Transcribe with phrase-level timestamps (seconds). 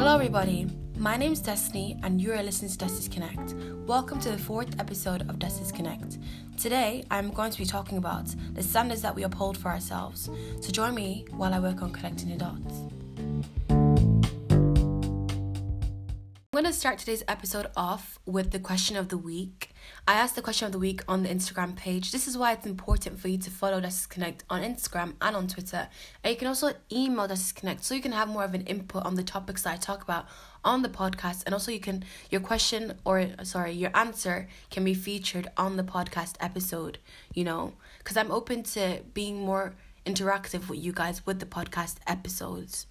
[0.00, 0.66] Hello, everybody.
[0.96, 3.52] My name is Destiny, and you are listening to Destiny's Connect.
[3.86, 6.16] Welcome to the fourth episode of Destiny's Connect.
[6.56, 10.30] Today, I'm going to be talking about the standards that we uphold for ourselves.
[10.62, 12.99] So join me while I work on connecting the dots.
[16.60, 19.70] Going to start today's episode off with the question of the week.
[20.06, 22.12] I asked the question of the week on the Instagram page.
[22.12, 25.48] This is why it's important for you to follow Destiny's Connect on Instagram and on
[25.48, 25.88] Twitter.
[26.22, 29.06] And you can also email Destiny's Connect so you can have more of an input
[29.06, 30.26] on the topics that I talk about
[30.62, 31.44] on the podcast.
[31.46, 35.82] And also you can your question or sorry, your answer can be featured on the
[35.82, 36.98] podcast episode,
[37.32, 41.96] you know, because I'm open to being more interactive with you guys with the podcast
[42.06, 42.86] episodes.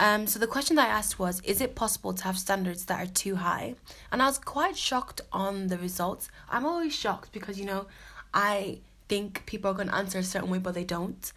[0.00, 3.00] Um, so the question that I asked was, is it possible to have standards that
[3.00, 3.76] are too high?
[4.10, 6.28] And I was quite shocked on the results.
[6.50, 7.86] I'm always shocked because you know,
[8.32, 11.32] I think people are going to answer a certain way, but they don't.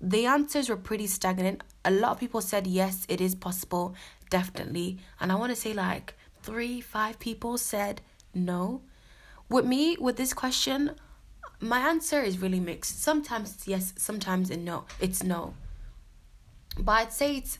[0.00, 1.62] The answers were pretty stagnant.
[1.84, 3.94] A lot of people said yes, it is possible,
[4.30, 4.98] definitely.
[5.20, 8.02] And I want to say like three, five people said
[8.34, 8.82] no.
[9.48, 10.92] With me, with this question,
[11.60, 13.02] my answer is really mixed.
[13.02, 14.84] Sometimes it's yes, sometimes no.
[15.00, 15.54] It's no.
[16.78, 17.58] But I'd say it's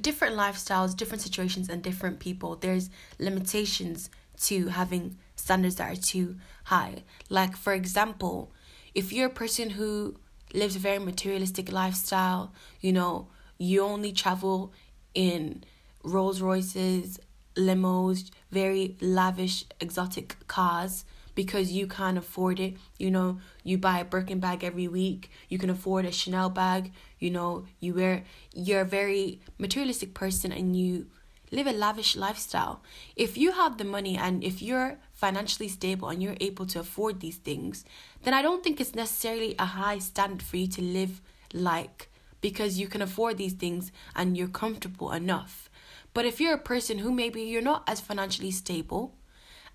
[0.00, 4.10] different lifestyles, different situations, and different people, there's limitations
[4.42, 7.04] to having standards that are too high.
[7.28, 8.52] Like, for example,
[8.94, 10.16] if you're a person who
[10.52, 13.28] lives a very materialistic lifestyle, you know,
[13.58, 14.72] you only travel
[15.14, 15.64] in
[16.02, 17.18] Rolls Royces,
[17.56, 21.04] limos, very lavish, exotic cars,
[21.34, 22.76] because you can't afford it.
[22.98, 26.92] You know, you buy a Birkin bag every week, you can afford a Chanel bag,
[27.18, 31.06] you know, you wear you're a very materialistic person and you
[31.50, 32.82] live a lavish lifestyle.
[33.16, 37.20] If you have the money and if you're financially stable and you're able to afford
[37.20, 37.84] these things,
[38.22, 41.20] then I don't think it's necessarily a high standard for you to live
[41.52, 45.70] like because you can afford these things and you're comfortable enough.
[46.12, 49.14] But if you're a person who maybe you're not as financially stable,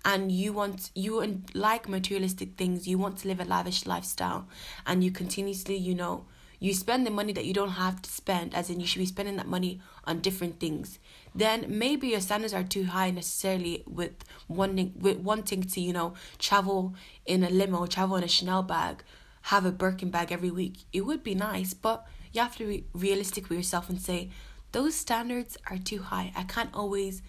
[0.04, 4.48] and you want you like materialistic things you want to live a lavish lifestyle.
[4.86, 6.24] And you continuously you know
[6.58, 9.06] you spend the money that you don't have to spend as in you should be
[9.06, 10.98] spending that money on different things.
[11.34, 16.14] Then maybe your standards are too high necessarily with wanting with wanting to you know
[16.38, 16.94] travel
[17.26, 19.02] in a limo travel in a chanel bag
[19.42, 20.84] have a birkin bag every week.
[20.92, 24.30] It would be nice but you have to be realistic with yourself and say
[24.72, 26.32] those standards are too high.
[26.36, 27.22] I can't always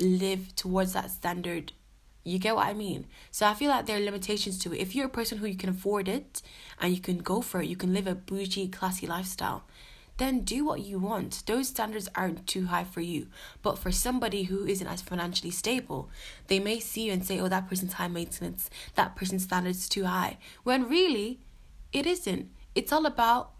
[0.00, 1.72] live towards that standard
[2.30, 3.06] you get what I mean?
[3.30, 4.80] So I feel like there are limitations to it.
[4.80, 6.42] If you're a person who you can afford it
[6.80, 9.64] and you can go for it, you can live a bougie, classy lifestyle,
[10.18, 11.42] then do what you want.
[11.46, 13.28] Those standards aren't too high for you.
[13.62, 16.10] But for somebody who isn't as financially stable,
[16.48, 20.04] they may see you and say, oh, that person's high maintenance, that person's standards too
[20.04, 20.36] high.
[20.62, 21.40] When really,
[21.92, 22.50] it isn't.
[22.74, 23.52] It's all about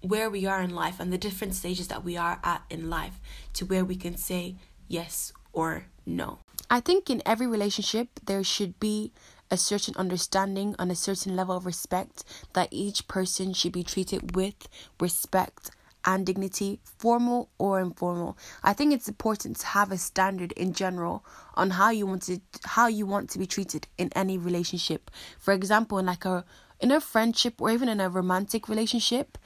[0.00, 3.20] where we are in life and the different stages that we are at in life
[3.52, 4.56] to where we can say
[4.88, 6.38] yes or no.
[6.70, 9.12] I think in every relationship, there should be
[9.50, 14.36] a certain understanding and a certain level of respect that each person should be treated
[14.36, 14.68] with
[15.00, 15.70] respect
[16.04, 18.36] and dignity, formal or informal.
[18.62, 21.24] I think it's important to have a standard in general
[21.54, 25.10] on how you want to how you want to be treated in any relationship.
[25.38, 26.44] For example, in like a
[26.80, 29.38] in a friendship or even in a romantic relationship,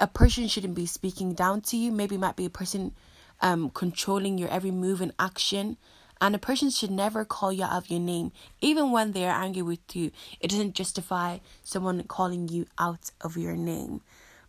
[0.00, 1.92] a person shouldn't be speaking down to you.
[1.92, 2.94] Maybe might be a person
[3.40, 5.76] um controlling your every move and action
[6.22, 9.42] and a person should never call you out of your name, even when they are
[9.42, 10.12] angry with you.
[10.40, 14.02] It doesn't justify someone calling you out of your name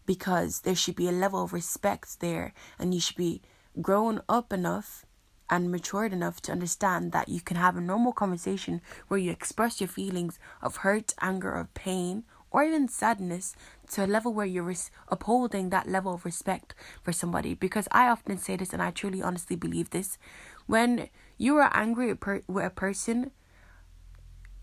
[0.06, 3.42] because there should be a level of respect there, and you should be
[3.82, 5.04] grown up enough
[5.50, 9.82] and matured enough to understand that you can have a normal conversation where you express
[9.82, 13.56] your feelings of hurt, anger, or pain, or even sadness
[13.90, 17.56] to a level where you're res- upholding that level of respect for somebody.
[17.56, 20.20] Because I often say this, and I truly honestly believe this
[20.68, 22.16] when you are angry
[22.48, 23.32] with a person,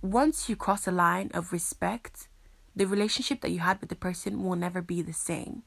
[0.03, 2.28] once you cross a line of respect,
[2.75, 5.62] the relationship that you had with the person will never be the same.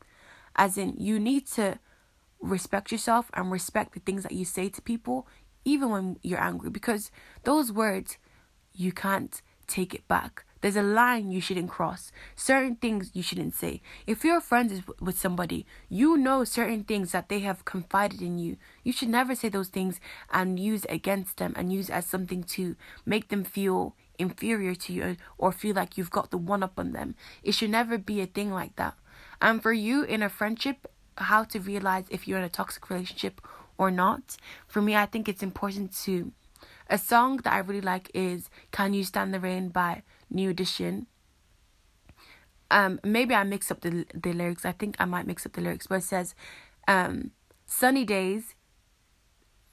[0.56, 1.80] As in, you need to
[2.42, 5.28] respect yourself and respect the things that you say to people,
[5.66, 7.12] even when you're angry, because
[7.44, 8.18] those words,
[8.74, 10.46] you can't take it back.
[10.64, 12.14] There's a line you shouldn't cross.
[12.38, 13.82] Certain things you shouldn't say.
[14.08, 18.56] If you're friends with somebody, you know certain things that they have confided in you.
[18.82, 20.00] You should never say those things
[20.32, 25.18] and use against them and use as something to make them feel inferior to you
[25.38, 27.16] or feel like you've got the one up on them.
[27.44, 28.96] It should never be a thing like that.
[29.42, 30.88] And for you in a friendship,
[31.18, 33.42] how to realize if you're in a toxic relationship
[33.78, 36.32] or not, for me, I think it's important to.
[36.90, 41.08] A song that I really like is Can You Stand the Rain by New Edition.
[42.72, 44.66] Um, maybe I mix up the the lyrics.
[44.66, 46.34] I think I might mix up the lyrics, but it says,
[46.88, 47.32] um,
[47.66, 48.56] "Sunny days,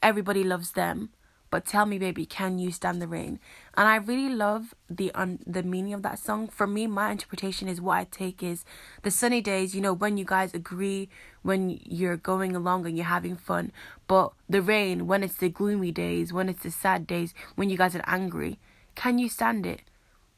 [0.02, 1.10] everybody loves them
[1.50, 3.38] but tell me baby can you stand the rain?
[3.76, 6.48] And i really love the un- the meaning of that song.
[6.48, 8.64] For me my interpretation is what i take is
[9.02, 11.08] the sunny days you know when you guys agree
[11.42, 13.72] when you're going along and you're having fun.
[14.06, 17.76] But the rain when it's the gloomy days when it's the sad days when you
[17.76, 18.58] guys are angry
[18.94, 19.82] can you stand it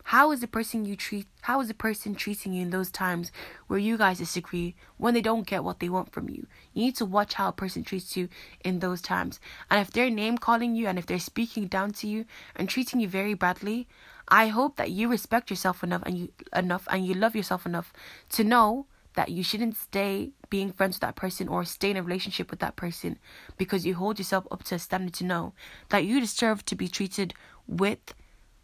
[0.05, 3.33] how is the person you treat how is the person treating you in those times
[3.67, 6.47] where you guys disagree when they don't get what they want from you?
[6.73, 8.29] You need to watch how a person treats you
[8.65, 9.41] in those times.
[9.69, 13.01] And if they're name calling you and if they're speaking down to you and treating
[13.01, 13.89] you very badly,
[14.29, 17.93] I hope that you respect yourself enough and you enough and you love yourself enough
[18.31, 22.03] to know that you shouldn't stay being friends with that person or stay in a
[22.03, 23.19] relationship with that person
[23.57, 25.53] because you hold yourself up to a standard to know
[25.91, 27.35] that you deserve to be treated
[27.67, 28.15] with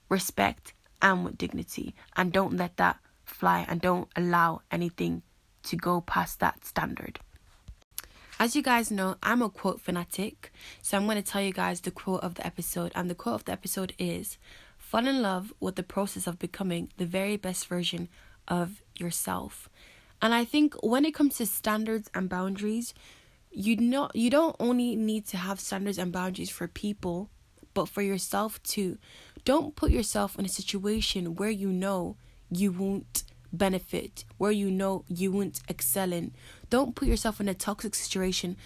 [0.08, 5.22] respect and with dignity and don't let that fly and don't allow anything
[5.62, 7.20] to go past that standard.
[8.40, 11.80] As you guys know, I'm a quote fanatic, so I'm going to tell you guys
[11.80, 12.92] the quote of the episode.
[12.94, 14.38] And the quote of the episode is
[14.76, 18.08] Fall in love with the process of becoming the very best version
[18.46, 19.68] of yourself.
[20.22, 22.94] And I think when it comes to standards and boundaries,
[23.50, 27.30] you not you don't only need to have standards and boundaries for people
[27.78, 28.98] but for yourself too.
[29.44, 32.16] Don't put yourself in a situation where you know
[32.50, 33.22] you won't
[33.52, 36.32] benefit, where you know you won't excel in.
[36.70, 38.56] Don't put yourself in a toxic situation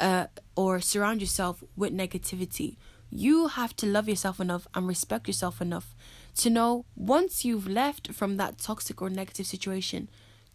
[0.00, 2.76] uh, or surround yourself with negativity.
[3.10, 5.94] You have to love yourself enough and respect yourself enough
[6.36, 10.08] to know once you've left from that toxic or negative situation,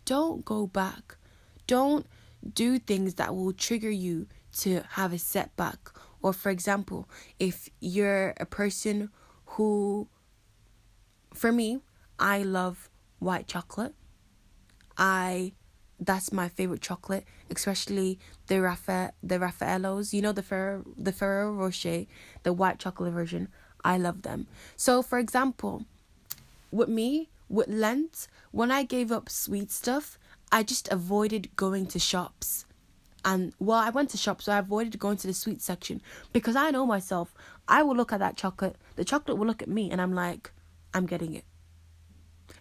[0.05, 1.15] don't go back.
[1.67, 2.07] Don't
[2.55, 4.25] do things that will trigger you
[4.61, 7.07] to have a setback or, for example,
[7.39, 9.09] if you're a person
[9.45, 10.07] who,
[11.33, 11.79] for me,
[12.19, 12.89] I love
[13.19, 13.93] white chocolate.
[14.97, 15.53] I
[16.01, 20.13] that's my favorite chocolate, especially the Rafa the Raffaellos.
[20.13, 22.05] You know the Ferrero the Ferrero Rocher,
[22.43, 23.47] the white chocolate version.
[23.83, 24.47] I love them.
[24.75, 25.85] So for example,
[26.71, 30.19] with me, with Lent, when I gave up sweet stuff,
[30.51, 32.65] I just avoided going to shops
[33.25, 36.01] and well i went to shop so i avoided going to the sweet section.
[36.33, 37.33] Because i know myself
[37.67, 40.51] i will look at that chocolate the chocolate will look at me and i'm like
[40.93, 41.45] i'm getting it.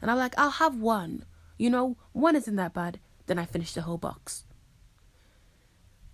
[0.00, 1.24] And i'm like i'll have one.
[1.58, 3.00] You know one isn't that bad.
[3.26, 4.44] Then i finish the whole box.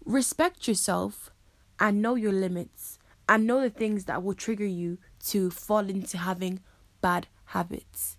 [0.04, 1.30] Respect yourself
[1.78, 2.98] and know your limits
[3.28, 6.60] and know the things that will trigger you to fall into having
[7.00, 8.18] bad habits.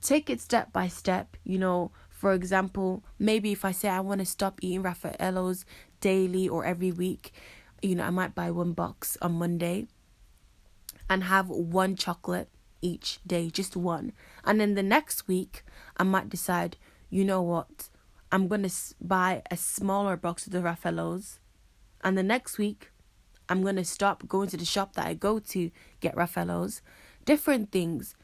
[0.00, 4.18] Take it step by step you know for example, maybe if I say I want
[4.18, 5.64] to stop eating Raffaello's
[6.00, 7.32] daily or every week,
[7.80, 9.86] you know, I might buy one box on Monday
[11.08, 12.50] and have one chocolate
[12.82, 14.12] each day, just one.
[14.44, 15.62] And then the next week,
[15.96, 16.76] I might decide,
[17.08, 17.88] you know what,
[18.32, 21.38] I'm going to buy a smaller box of the Raffaello's.
[22.02, 22.90] And the next week,
[23.48, 26.82] I'm going to stop going to the shop that I go to get Raffaello's.
[27.24, 28.16] Different things.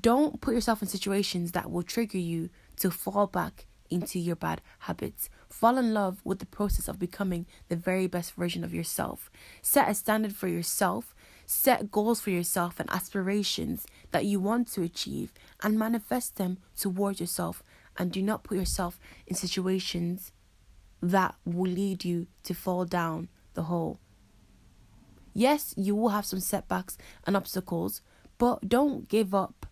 [0.00, 2.48] Don't put yourself in situations that will trigger you
[2.78, 5.30] to fall back into your bad habits.
[5.48, 9.30] Fall in love with the process of becoming the very best version of yourself.
[9.62, 11.14] Set a standard for yourself.
[11.46, 15.32] Set goals for yourself and aspirations that you want to achieve
[15.62, 17.62] and manifest them towards yourself.
[17.96, 20.32] And do not put yourself in situations
[21.02, 24.00] that will lead you to fall down the hole.
[25.34, 28.02] Yes, you will have some setbacks and obstacles,
[28.38, 29.66] but don't give up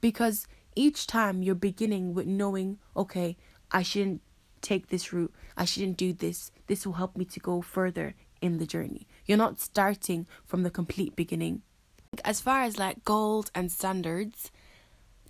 [0.00, 3.36] because each time you're beginning with knowing, okay,
[3.70, 4.22] I shouldn't
[4.60, 8.58] take this route, I shouldn't do this, this will help me to go further in
[8.58, 9.06] the journey.
[9.26, 11.62] You're not starting from the complete beginning.
[12.24, 14.50] As far as like goals and standards,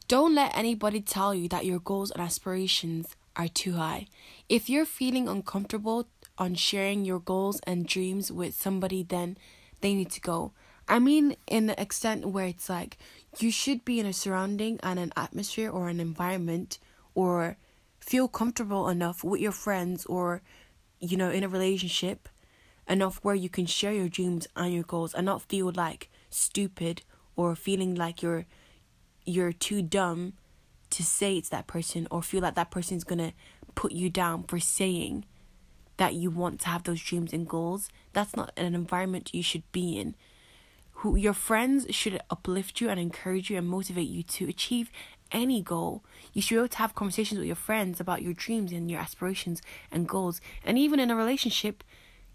[0.09, 4.07] don't let anybody tell you that your goals and aspirations are too high.
[4.49, 9.39] If you're feeling uncomfortable on sharing your goals and dreams with somebody, then
[9.81, 10.53] they need to go.
[10.89, 12.99] I mean, in the extent where it's like
[13.39, 16.79] you should be in a surrounding and an atmosphere or an environment
[17.15, 17.57] or
[18.01, 20.43] feel comfortable enough with your friends or,
[20.99, 22.29] you know, in a relationship
[22.89, 27.03] enough where you can share your dreams and your goals and not feel like stupid
[27.37, 28.47] or feeling like you're
[29.25, 30.33] you're too dumb
[30.89, 33.33] to say it's that person or feel like that person's gonna
[33.75, 35.25] put you down for saying
[35.99, 37.91] that you want to have those dreams and goals.
[38.13, 40.17] That's not an environment you should be in
[41.01, 44.91] who your friends should uplift you and encourage you and motivate you to achieve
[45.33, 46.05] any goal.
[46.35, 49.01] You should be able to have conversations with your friends about your dreams and your
[49.01, 50.43] aspirations and goals.
[50.63, 51.83] And even in a relationship,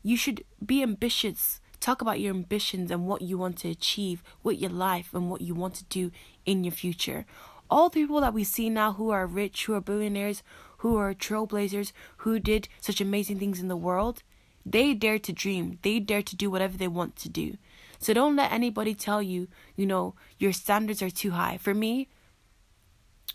[0.01, 1.61] you should be ambitious.
[1.79, 5.41] Talk about your ambitions and what you want to achieve with your life and what
[5.41, 6.09] you want to do
[6.43, 7.27] in your future.
[7.69, 10.41] All the people that we see now who are rich, who are billionaires,
[10.77, 14.23] who are trailblazers, who did such amazing things in the world,
[14.65, 15.79] They dare to dream.
[15.81, 17.57] They dare to do whatever they want to do.
[17.99, 21.57] So don't let anybody tell you, you know, your standards are too high.
[21.57, 22.09] For me,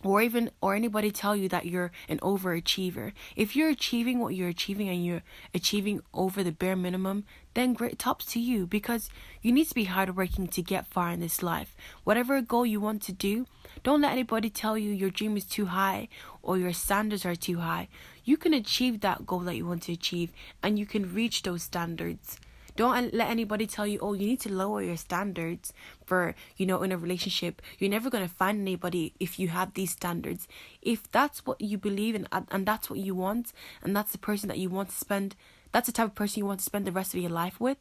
[0.03, 3.13] or even or anybody tell you that you're an overachiever.
[3.37, 5.23] If you're achieving what you're achieving and you're
[5.55, 9.11] achieving over the bare minimum, then great tops to you because
[9.43, 11.77] you need to be hardworking to get far in this life.
[12.05, 13.47] Whatever goal you want to do,
[13.83, 16.09] don't let anybody tell you your dream is too high
[16.43, 17.89] or your standards are too high.
[18.25, 21.63] You can achieve that goal that you want to achieve and you can reach those
[21.63, 22.39] standards.
[22.77, 25.73] Don't let anybody tell you, oh, you need to lower your standards
[26.07, 27.61] for, you know, in a relationship.
[27.79, 30.49] You're never going to find anybody if you have these standards.
[30.81, 34.49] If that's what you believe in and that's what you want, and that's the person
[34.49, 35.37] that you want to spend,
[35.73, 37.79] that's the type of person you want to spend the rest of your life with,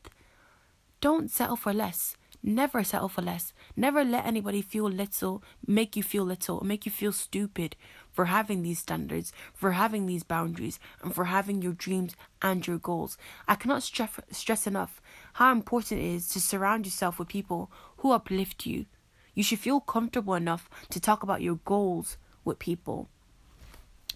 [1.01, 2.17] don't settle for less.
[2.41, 3.53] Never settle for less.
[3.75, 7.75] Never let anybody feel little, make you feel little, make you feel stupid
[8.19, 12.77] for having these standards, for having these boundaries, and for having your dreams and your
[12.77, 13.17] goals.
[13.47, 15.01] I cannot stress, stress enough
[15.35, 18.88] how important it is to surround yourself with people who uplift you.
[19.35, 23.07] You should feel comfortable enough to talk about your goals with people.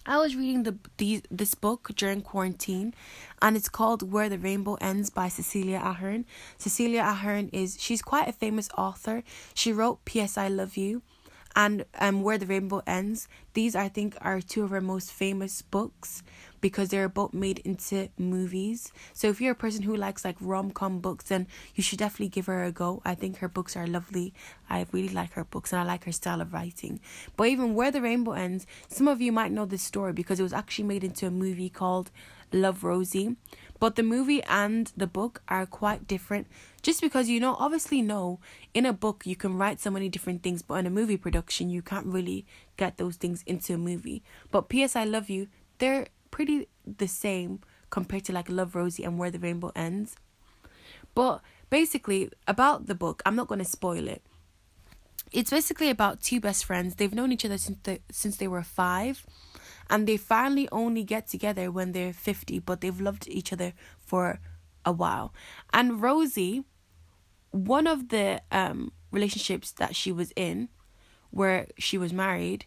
[0.04, 2.92] I was reading the, the this book during quarantine,
[3.40, 6.26] and it's called Where the Rainbow Ends by Cecilia Ahern.
[6.58, 9.22] Cecilia Ahern is she's quite a famous author.
[9.54, 10.36] She wrote P.S.
[10.36, 11.00] I Love You,
[11.56, 13.28] and um Where the Rainbow Ends.
[13.52, 16.22] These I think are two of her most famous books
[16.60, 18.90] because they're both made into movies.
[19.12, 22.28] So if you're a person who likes like rom com books, then you should definitely
[22.28, 23.02] give her a go.
[23.04, 24.32] I think her books are lovely.
[24.68, 27.00] I really like her books and I like her style of writing.
[27.36, 30.44] But even Where the Rainbow Ends, some of you might know this story because it
[30.44, 32.10] was actually made into a movie called
[32.50, 33.36] Love Rosie.
[33.84, 36.46] But the movie and the book are quite different.
[36.80, 38.40] Just because you know, obviously, no,
[38.72, 41.68] in a book you can write so many different things, but in a movie production
[41.68, 42.46] you can't really
[42.78, 44.22] get those things into a movie.
[44.50, 44.96] But P.S.
[44.96, 47.60] I Love You, they're pretty the same
[47.90, 50.16] compared to like Love Rosie and Where the Rainbow Ends.
[51.14, 54.22] But basically, about the book, I'm not going to spoil it.
[55.30, 56.94] It's basically about two best friends.
[56.94, 59.26] They've known each other since they, since they were five,
[59.90, 64.40] and they finally only get together when they're 50, but they've loved each other for
[64.84, 65.32] a while.
[65.72, 66.64] And Rosie,
[67.50, 70.68] one of the um, relationships that she was in,
[71.30, 72.66] where she was married,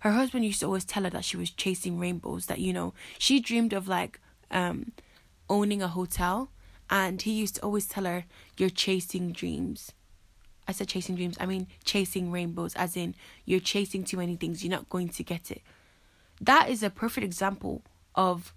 [0.00, 2.94] her husband used to always tell her that she was chasing rainbows, that, you know,
[3.18, 4.92] she dreamed of like um,
[5.48, 6.50] owning a hotel.
[6.88, 8.24] And he used to always tell her,
[8.56, 9.92] You're chasing dreams.
[10.70, 14.62] I said chasing dreams, I mean chasing rainbows, as in you're chasing too many things,
[14.62, 15.62] you're not going to get it.
[16.40, 17.82] That is a perfect example
[18.14, 18.54] of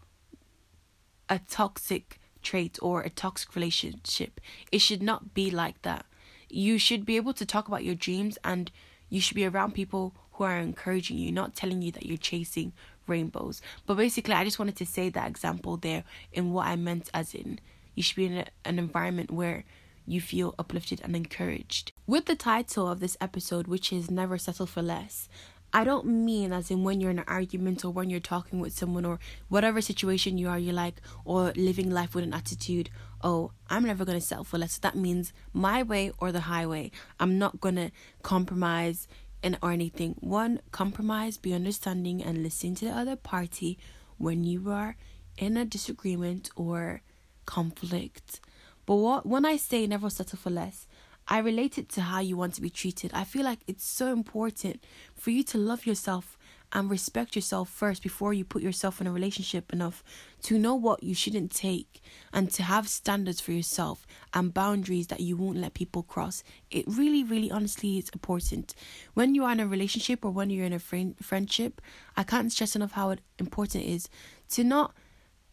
[1.30, 4.40] a toxic trait or a toxic relationship.
[4.72, 6.06] It should not be like that.
[6.50, 8.72] You should be able to talk about your dreams and
[9.10, 12.74] you should be around people who are encouraging you, not telling you that you're chasing
[13.08, 13.62] rainbows.
[13.86, 17.34] But basically, I just wanted to say that example there in what I meant, as
[17.34, 17.60] in,
[17.96, 19.64] you should be in a, an environment where
[20.06, 21.92] you feel uplifted and encouraged.
[22.08, 25.30] With the title of this episode, which is Never Settle for Less,
[25.74, 28.74] I don't mean as in when you're in an argument or when you're talking with
[28.74, 33.52] someone or whatever situation you are, you're like, or living life with an attitude, oh,
[33.70, 34.78] I'm never going to settle for less.
[34.78, 36.92] That means my way or the highway.
[37.20, 39.08] I'm not going to compromise,
[39.44, 40.16] and or anything.
[40.22, 43.78] One, compromise, be understanding, and listen to the other party
[44.18, 44.96] when you are
[45.38, 47.02] in a disagreement or
[47.46, 48.40] conflict.
[48.86, 50.88] But what when I say never settle for less,
[51.28, 53.12] I relate it to how you want to be treated.
[53.14, 54.84] I feel like it's so important
[55.16, 56.38] for you to love yourself
[56.74, 60.04] and respect yourself first before you put yourself in a relationship enough
[60.42, 62.02] to know what you shouldn't take
[62.34, 66.44] and to have standards for yourself and boundaries that you won't let people cross.
[66.72, 68.74] It really, really honestly is important.
[69.14, 71.80] When you are in a relationship or when you're in a friend friendship,
[72.18, 74.10] I can't stress enough how important it is
[74.50, 74.94] to not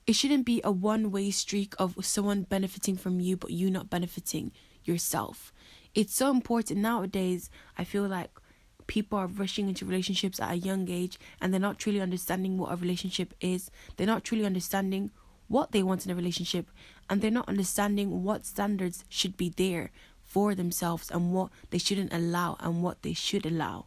[0.07, 3.91] it shouldn't be a one way streak of someone benefiting from you but you not
[3.91, 4.51] benefiting
[4.91, 5.53] yourself.
[5.95, 7.51] It's so important nowadays.
[7.79, 8.31] I feel like
[8.87, 12.73] people are rushing into relationships at a young age and they're not truly understanding what
[12.73, 13.71] a relationship is.
[13.97, 15.11] They're not truly understanding
[15.49, 16.67] what they want in a relationship
[17.09, 19.91] and they're not understanding what standards should be there
[20.25, 23.87] for themselves and what they shouldn't allow and what they should allow.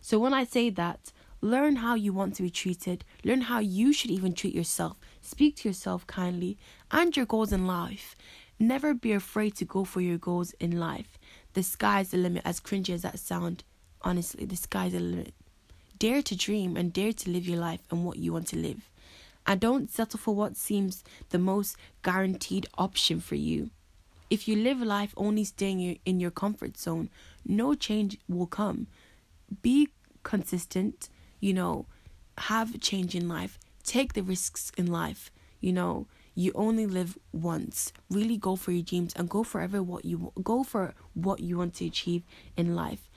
[0.00, 3.92] So when I say that, learn how you want to be treated, learn how you
[3.92, 6.56] should even treat yourself, speak to yourself kindly
[6.90, 8.16] and your goals in life.
[8.58, 11.18] Never be afraid to go for your goals in life.
[11.52, 13.64] The sky's the limit, as cringy as that sound.
[14.02, 15.34] Honestly, the sky's the limit.
[15.98, 18.90] Dare to dream and dare to live your life and what you want to live.
[19.46, 23.70] And don't settle for what seems the most guaranteed option for you.
[24.28, 27.10] If you live life only staying in your comfort zone,
[27.44, 28.88] no change will come.
[29.62, 29.88] Be
[30.24, 31.08] consistent,
[31.38, 31.86] you know,
[32.38, 35.30] have change in life, take the risks in life.
[35.60, 36.06] You know,
[36.38, 37.94] You only live once.
[38.10, 41.74] Really go for your dreams and go forever what you go for what you want
[41.76, 42.24] to achieve
[42.58, 43.08] in life.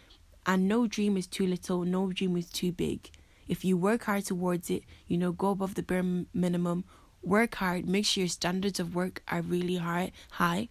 [0.45, 3.11] And no dream is too little, no dream is too big.
[3.45, 6.85] If you work hard towards it, you know, go above the bare minimum,
[7.21, 10.69] work hard, make sure your standards of work are really high, high,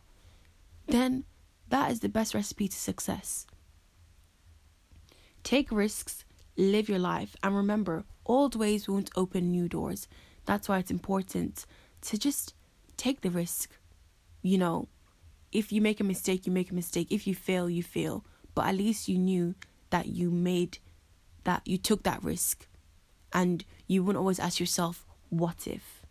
[0.86, 1.24] then
[1.68, 3.46] that is the best recipe to success.
[5.42, 6.24] Take risks,
[6.56, 10.08] live your life, and remember, old ways won't open new doors.
[10.46, 11.66] That's why it's important
[12.02, 12.54] to just
[12.96, 13.70] take the risk.
[14.42, 14.88] You know,
[15.52, 17.08] if you make a mistake, you make a mistake.
[17.10, 18.24] If you fail, you fail.
[18.54, 19.54] But at least you knew
[19.90, 20.78] that you made
[21.44, 22.66] that you took that risk
[23.32, 26.02] and you wouldn't always ask yourself, what if?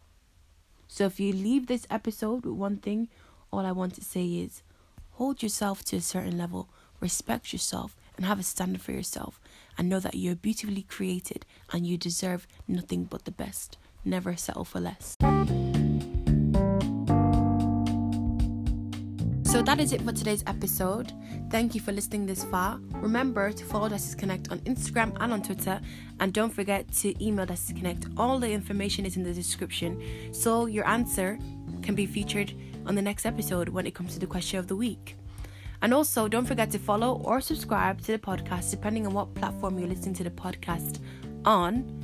[0.87, 3.09] So if you leave this episode with one thing,
[3.51, 4.63] all I want to say is
[5.11, 9.39] hold yourself to a certain level, respect yourself, and have a standard for yourself.
[9.77, 13.77] And know that you're beautifully created and you deserve nothing but the best.
[14.03, 15.16] Never settle for less.
[19.57, 21.13] So that is it for today's episode.
[21.49, 22.79] Thank you for listening this far.
[22.91, 25.81] Remember to follow Destiny's Connect on Instagram and on Twitter,
[26.19, 28.05] and don't forget to email Destiny's Connect.
[28.17, 29.99] All the information is in the description,
[30.31, 31.39] so your answer
[31.81, 32.53] can be featured
[32.85, 35.15] on the next episode when it comes to the question of the week.
[35.81, 39.79] And also, don't forget to follow or subscribe to the podcast depending on what platform
[39.79, 40.99] you're listening to the podcast
[41.45, 42.03] on.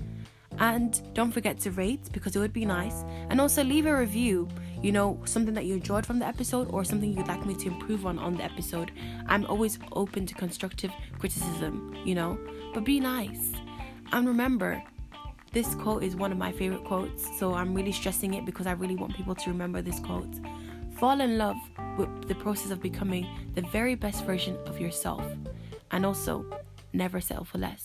[0.57, 3.03] And don't forget to rate because it would be nice.
[3.29, 4.47] And also leave a review,
[4.83, 7.67] you know, something that you enjoyed from the episode or something you'd like me to
[7.67, 8.91] improve on on the episode.
[9.27, 12.37] I'm always open to constructive criticism, you know,
[12.73, 13.53] but be nice.
[14.11, 14.83] And remember,
[15.53, 18.73] this quote is one of my favorite quotes, so I'm really stressing it because I
[18.73, 20.35] really want people to remember this quote.
[20.97, 21.57] Fall in love
[21.97, 25.25] with the process of becoming the very best version of yourself,
[25.91, 26.45] and also
[26.91, 27.83] never settle for less.